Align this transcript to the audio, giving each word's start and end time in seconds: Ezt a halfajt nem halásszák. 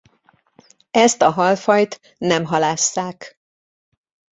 Ezt 0.91 1.21
a 1.21 1.29
halfajt 1.31 2.15
nem 2.17 2.45
halásszák. 2.45 3.39